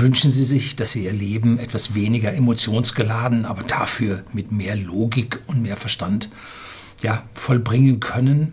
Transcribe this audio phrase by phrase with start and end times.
[0.00, 5.40] wünschen Sie sich, dass Sie Ihr Leben etwas weniger emotionsgeladen, aber dafür mit mehr Logik
[5.46, 6.30] und mehr Verstand
[7.02, 8.52] ja, vollbringen können,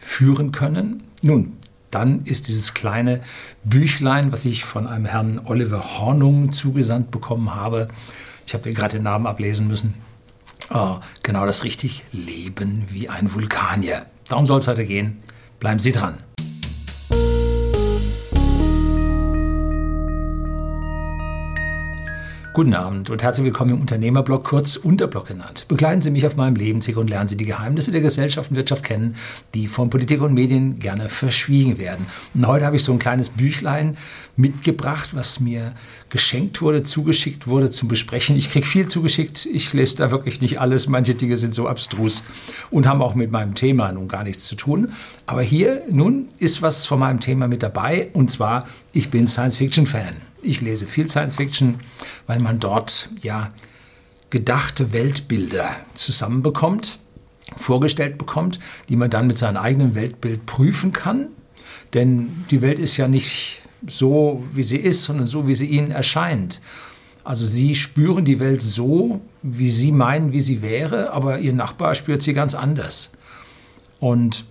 [0.00, 1.04] führen können?
[1.22, 1.54] Nun,
[1.90, 3.20] dann ist dieses kleine
[3.64, 7.88] Büchlein, was ich von einem Herrn Oliver Hornung zugesandt bekommen habe,
[8.46, 9.94] ich habe gerade den Namen ablesen müssen,
[10.72, 14.06] oh, genau das richtig, Leben wie ein Vulkanier.
[14.28, 15.18] Darum soll es heute gehen.
[15.58, 16.22] Bleiben Sie dran.
[22.56, 25.66] Guten Abend und herzlich willkommen im Unternehmerblog, kurz Unterblog genannt.
[25.68, 28.82] Begleiten Sie mich auf meinem Lebensweg und lernen Sie die Geheimnisse der Gesellschaft und Wirtschaft
[28.82, 29.14] kennen,
[29.52, 32.06] die von Politik und Medien gerne verschwiegen werden.
[32.32, 33.98] Und heute habe ich so ein kleines Büchlein
[34.38, 35.74] mitgebracht, was mir
[36.08, 38.36] geschenkt wurde, zugeschickt wurde zum Besprechen.
[38.36, 40.88] Ich kriege viel zugeschickt, ich lese da wirklich nicht alles.
[40.88, 42.24] Manche Dinge sind so abstrus
[42.70, 44.94] und haben auch mit meinem Thema nun gar nichts zu tun.
[45.26, 50.25] Aber hier nun ist was von meinem Thema mit dabei und zwar, ich bin Science-Fiction-Fan.
[50.42, 51.80] Ich lese viel Science Fiction,
[52.26, 53.52] weil man dort ja
[54.30, 56.98] gedachte Weltbilder zusammenbekommt,
[57.56, 61.28] vorgestellt bekommt, die man dann mit seinem eigenen Weltbild prüfen kann.
[61.94, 65.90] Denn die Welt ist ja nicht so, wie sie ist, sondern so, wie sie ihnen
[65.90, 66.60] erscheint.
[67.24, 71.94] Also sie spüren die Welt so, wie sie meinen, wie sie wäre, aber ihr Nachbar
[71.94, 73.12] spürt sie ganz anders.
[73.98, 74.44] Und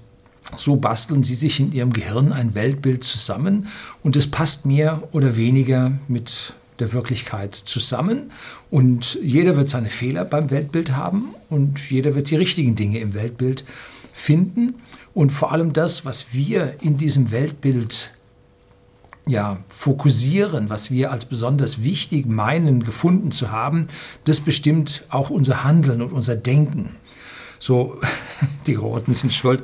[0.55, 3.67] so basteln sie sich in ihrem Gehirn ein Weltbild zusammen
[4.03, 8.31] und es passt mehr oder weniger mit der Wirklichkeit zusammen
[8.69, 13.13] und jeder wird seine Fehler beim Weltbild haben und jeder wird die richtigen Dinge im
[13.13, 13.65] Weltbild
[14.13, 14.75] finden
[15.13, 18.11] und vor allem das, was wir in diesem Weltbild
[19.27, 23.87] ja, fokussieren, was wir als besonders wichtig meinen, gefunden zu haben,
[24.25, 26.95] das bestimmt auch unser Handeln und unser Denken.
[27.59, 27.99] So,
[28.67, 29.63] die Roten sind schuld.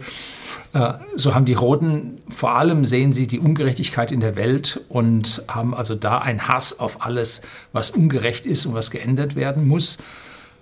[0.74, 5.44] Äh, so haben die Roten, vor allem sehen sie die Ungerechtigkeit in der Welt und
[5.48, 7.42] haben also da einen Hass auf alles,
[7.74, 9.98] was ungerecht ist und was geändert werden muss.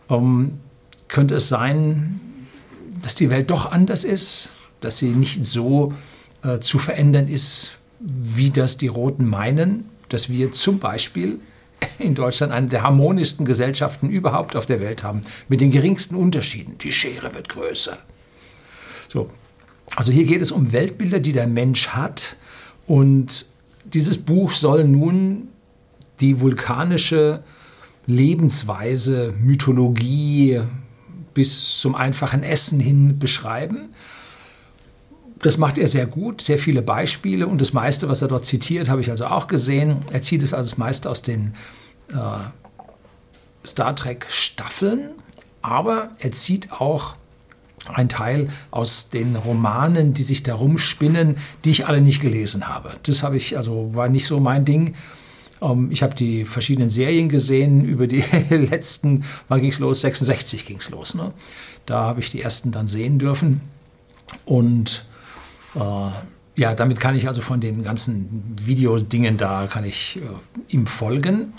[0.10, 0.60] Ähm,
[1.08, 2.20] könnte es sein,
[3.02, 5.94] dass die Welt doch anders ist, dass sie nicht so
[6.44, 11.40] äh, zu verändern ist, wie das die Roten meinen, dass wir zum Beispiel
[12.00, 16.78] in Deutschland eine der harmonischsten Gesellschaften überhaupt auf der Welt haben, mit den geringsten Unterschieden.
[16.80, 17.98] Die Schere wird größer.
[19.08, 19.30] So,
[19.96, 22.36] also hier geht es um Weltbilder, die der Mensch hat.
[22.88, 23.46] Und
[23.86, 25.50] dieses Buch soll nun
[26.20, 27.44] die vulkanische
[28.06, 30.62] Lebensweise, Mythologie
[31.34, 33.90] bis zum einfachen Essen hin beschreiben.
[35.40, 38.90] Das macht er sehr gut, sehr viele Beispiele und das meiste, was er dort zitiert,
[38.90, 40.00] habe ich also auch gesehen.
[40.12, 41.54] Er zieht es also das meiste aus den
[42.10, 42.16] äh,
[43.66, 45.12] Star Trek Staffeln,
[45.62, 47.16] aber er zieht auch
[47.94, 51.36] ein Teil aus den Romanen, die sich darum spinnen,
[51.66, 52.92] die ich alle nicht gelesen habe.
[53.04, 54.96] Das habe ich, also war nicht so mein Ding.
[55.62, 60.02] Ähm, ich habe die verschiedenen Serien gesehen, über die letzten, wann ging es los?
[60.02, 61.16] 66 ging es los.
[61.16, 61.34] Ne?
[61.86, 63.62] Da habe ich die ersten dann sehen dürfen.
[64.46, 65.06] Und
[65.76, 66.10] äh,
[66.56, 71.54] ja, damit kann ich also von den ganzen Videodingen da, kann ich äh, ihm folgen.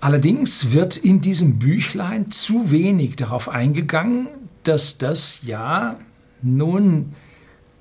[0.00, 4.26] Allerdings wird in diesem Büchlein zu wenig darauf eingegangen,
[4.64, 5.98] dass das ja
[6.42, 7.14] nun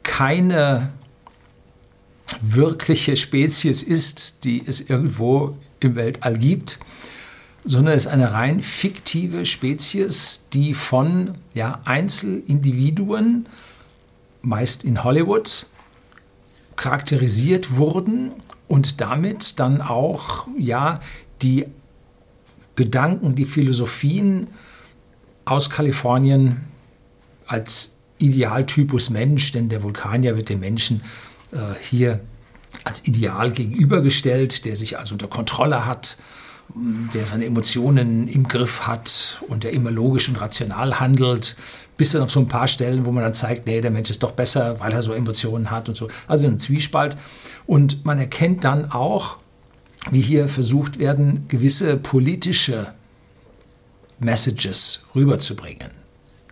[0.04, 0.92] keine
[2.42, 6.80] wirkliche Spezies ist, die es irgendwo im Weltall gibt,
[7.64, 13.46] sondern es ist eine rein fiktive Spezies, die von ja, Einzelindividuen,
[14.42, 15.68] meist in Hollywood,
[16.76, 18.32] charakterisiert wurden
[18.68, 21.00] und damit dann auch ja,
[21.42, 21.68] die
[22.76, 24.48] Gedanken, die Philosophien
[25.46, 26.71] aus Kalifornien
[27.52, 31.02] als Idealtypus Mensch, denn der Vulkanier wird dem Menschen
[31.52, 32.22] äh, hier
[32.86, 36.18] als Ideal gegenübergestellt, der sich also unter Kontrolle hat,
[37.14, 41.58] der seine Emotionen im Griff hat und der immer logisch und rational handelt,
[41.98, 44.24] bis dann auf so ein paar Stellen, wo man dann zeigt, nee, der Mensch ist
[44.24, 46.08] doch besser, weil er so Emotionen hat und so.
[46.28, 47.18] Also ein Zwiespalt.
[47.68, 49.38] Und man erkennt dann auch,
[50.10, 52.94] wie hier versucht werden, gewisse politische
[54.20, 56.01] Messages rüberzubringen.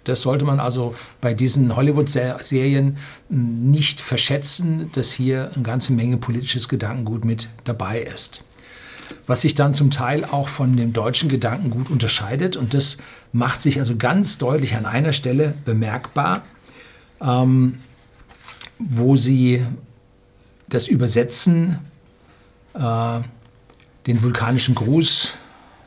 [0.09, 2.97] Das sollte man also bei diesen Hollywood-Serien
[3.29, 8.43] nicht verschätzen, dass hier eine ganze Menge politisches Gedankengut mit dabei ist.
[9.27, 12.55] Was sich dann zum Teil auch von dem deutschen Gedankengut unterscheidet.
[12.57, 12.97] Und das
[13.31, 16.41] macht sich also ganz deutlich an einer Stelle bemerkbar,
[17.21, 17.77] ähm,
[18.79, 19.63] wo sie
[20.69, 21.79] das Übersetzen,
[22.73, 23.19] äh,
[24.07, 25.33] den vulkanischen Gruß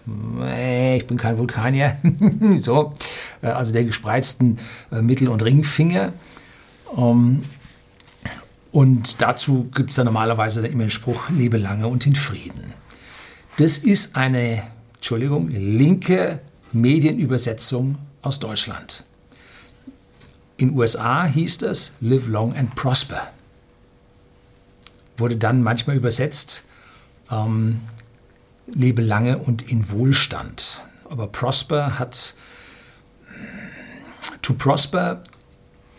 [0.06, 1.96] ich bin kein Vulkanier,
[2.58, 2.92] so,
[3.40, 4.58] äh, also der gespreizten
[4.90, 6.12] äh, Mittel- und Ringfinger.
[6.96, 7.44] Ähm,
[8.72, 12.72] und dazu gibt es dann normalerweise immer den Spruch, lebe lange und in Frieden.
[13.58, 14.62] Das ist eine,
[14.94, 16.40] Entschuldigung, linke
[16.72, 19.04] Medienübersetzung aus Deutschland.
[20.56, 23.30] In USA hieß das Live Long and Prosper.
[25.18, 26.64] Wurde dann manchmal übersetzt,
[27.30, 27.80] ähm,
[28.66, 30.82] lebe lange und in Wohlstand.
[31.08, 32.34] Aber Prosper hat,
[34.40, 35.22] to prosper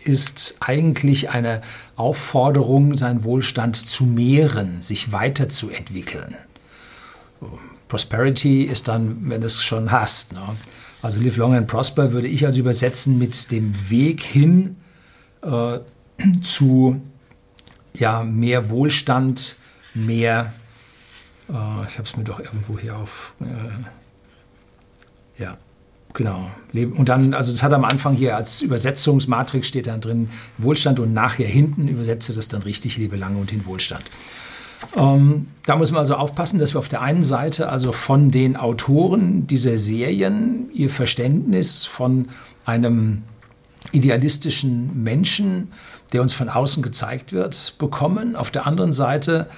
[0.04, 1.62] ist eigentlich eine
[1.96, 6.36] Aufforderung, seinen Wohlstand zu mehren, sich weiterzuentwickeln.
[7.88, 10.32] Prosperity ist dann, wenn du es schon hast.
[10.32, 10.42] Ne?
[11.00, 14.76] Also Live Long and Prosper würde ich also übersetzen mit dem Weg hin
[15.42, 15.78] äh,
[16.42, 17.00] zu
[17.96, 19.56] ja, mehr Wohlstand,
[19.94, 20.52] mehr,
[21.48, 25.56] äh, ich habe es mir doch irgendwo hier auf, äh, ja,
[26.14, 26.48] Genau.
[26.72, 31.12] Und dann, also das hat am Anfang hier als Übersetzungsmatrix steht dann drin Wohlstand und
[31.12, 34.04] nachher hinten übersetze das dann richtig, lebe lange und in Wohlstand.
[34.96, 38.56] Ähm, da muss man also aufpassen, dass wir auf der einen Seite also von den
[38.56, 42.28] Autoren dieser Serien ihr Verständnis von
[42.64, 43.22] einem
[43.90, 45.72] idealistischen Menschen,
[46.12, 48.36] der uns von außen gezeigt wird, bekommen.
[48.36, 49.48] Auf der anderen Seite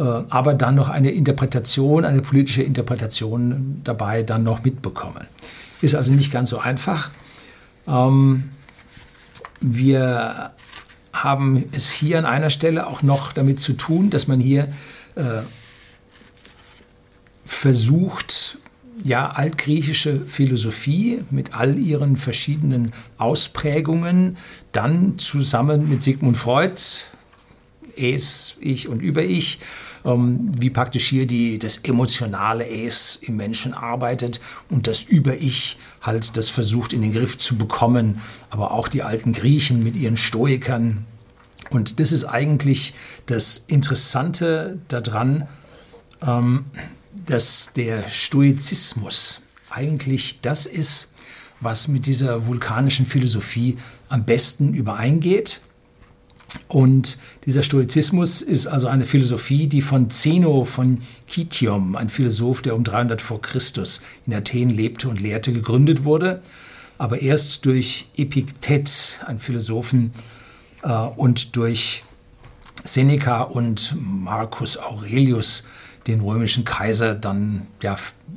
[0.00, 5.26] aber dann noch eine Interpretation, eine politische Interpretation dabei dann noch mitbekommen.
[5.82, 7.10] Ist also nicht ganz so einfach.
[7.86, 8.50] Ähm,
[9.60, 10.52] wir
[11.12, 14.68] haben es hier an einer Stelle auch noch damit zu tun, dass man hier
[15.14, 15.42] äh,
[17.44, 18.58] versucht,
[19.04, 24.36] ja, altgriechische Philosophie mit all ihren verschiedenen Ausprägungen
[24.72, 26.80] dann zusammen mit Sigmund Freud,
[27.96, 29.58] Es, Ich und Über-Ich,
[30.04, 36.36] ähm, wie praktisch hier die, das emotionale Es im Menschen arbeitet und das Über-Ich halt
[36.36, 38.20] das versucht in den Griff zu bekommen,
[38.50, 41.04] aber auch die alten Griechen mit ihren Stoikern.
[41.70, 42.94] Und das ist eigentlich
[43.26, 45.48] das Interessante daran,
[46.22, 46.66] ähm,
[47.26, 51.12] dass der Stoizismus eigentlich das ist,
[51.60, 53.76] was mit dieser vulkanischen Philosophie
[54.08, 55.60] am besten übereingeht.
[56.68, 62.74] Und dieser Stoizismus ist also eine Philosophie, die von Zeno von Kitium, ein Philosoph, der
[62.74, 66.42] um 300 vor Christus in Athen lebte und lehrte, gegründet wurde,
[66.98, 70.12] aber erst durch Epiktet, einen Philosophen,
[70.82, 72.04] äh, und durch
[72.84, 75.64] Seneca und Marcus Aurelius,
[76.06, 77.96] den römischen Kaiser, dann ja,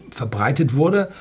[0.10, 1.12] verbreitet wurde.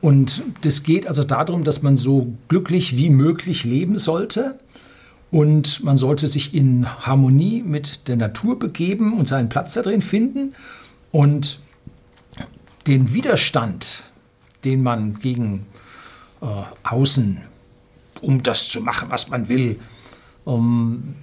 [0.00, 4.58] Und das geht also darum, dass man so glücklich wie möglich leben sollte
[5.34, 10.00] und man sollte sich in Harmonie mit der Natur begeben und seinen Platz da drin
[10.00, 10.54] finden.
[11.10, 11.58] Und
[12.86, 14.04] den Widerstand,
[14.62, 15.66] den man gegen
[16.40, 16.46] äh,
[16.84, 17.40] außen,
[18.20, 19.80] um das zu machen, was man will,
[20.44, 21.16] um,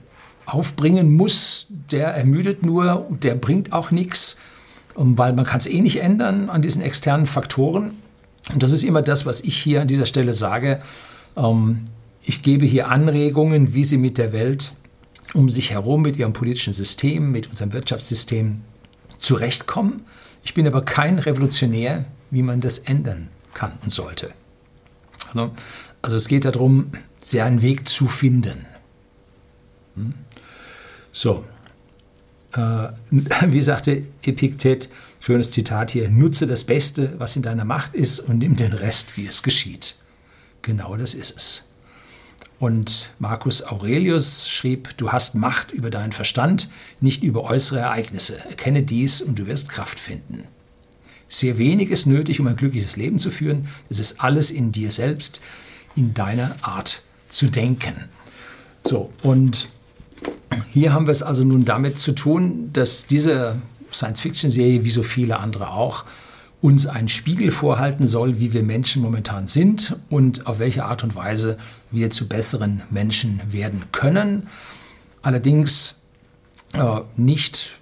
[0.45, 4.35] aufbringen muss, der ermüdet nur und der bringt auch nichts,
[4.93, 7.93] um, weil man kann es eh nicht ändern an diesen externen Faktoren.
[8.51, 10.81] Und das ist immer das, was ich hier an dieser Stelle sage.
[11.37, 11.85] Ähm,
[12.23, 14.73] ich gebe hier Anregungen, wie Sie mit der Welt
[15.33, 18.61] um sich herum, mit Ihrem politischen System, mit unserem Wirtschaftssystem
[19.17, 20.03] zurechtkommen.
[20.43, 24.33] Ich bin aber kein Revolutionär, wie man das ändern kann und sollte.
[25.33, 25.51] Also,
[26.01, 26.91] also es geht darum,
[27.21, 28.65] seinen Weg zu finden.
[29.95, 30.13] Hm?
[31.11, 31.43] So,
[32.53, 32.87] äh,
[33.47, 34.89] wie sagte Epiktet,
[35.19, 39.17] schönes Zitat hier, nutze das Beste, was in deiner Macht ist und nimm den Rest,
[39.17, 39.95] wie es geschieht.
[40.61, 41.63] Genau das ist es.
[42.61, 48.37] Und Marcus Aurelius schrieb, du hast Macht über deinen Verstand, nicht über äußere Ereignisse.
[48.37, 50.43] Erkenne dies und du wirst Kraft finden.
[51.27, 53.67] Sehr wenig ist nötig, um ein glückliches Leben zu führen.
[53.89, 55.41] Es ist alles in dir selbst,
[55.95, 57.95] in deiner Art zu denken.
[58.83, 59.69] So, und
[60.69, 63.59] hier haben wir es also nun damit zu tun, dass diese
[63.91, 66.05] Science-Fiction-Serie, wie so viele andere auch,
[66.61, 71.15] uns einen Spiegel vorhalten soll, wie wir Menschen momentan sind und auf welche Art und
[71.15, 71.57] Weise
[71.89, 74.47] wir zu besseren Menschen werden können.
[75.21, 75.95] Allerdings
[76.73, 77.75] äh, nicht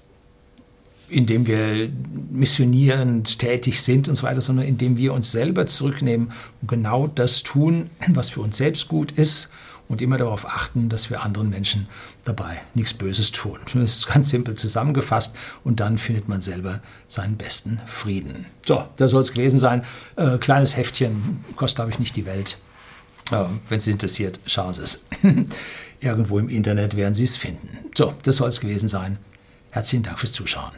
[1.11, 1.89] indem wir
[2.29, 6.31] missionierend tätig sind und so weiter, sondern indem wir uns selber zurücknehmen
[6.61, 9.49] und genau das tun, was für uns selbst gut ist
[9.89, 11.87] und immer darauf achten, dass wir anderen Menschen
[12.23, 13.59] dabei nichts Böses tun.
[13.73, 18.45] Das ist ganz simpel zusammengefasst und dann findet man selber seinen besten Frieden.
[18.65, 19.83] So, das soll es gewesen sein.
[20.15, 22.59] Äh, kleines Heftchen, kostet glaube ich nicht die Welt.
[23.31, 25.07] Äh, Wenn Sie interessiert, schauen Sie es.
[25.99, 27.69] Irgendwo im Internet werden Sie es finden.
[27.97, 29.17] So, das soll es gewesen sein.
[29.71, 30.71] Herzlichen Dank fürs Zuschauen.